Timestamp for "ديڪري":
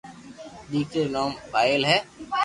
0.71-1.01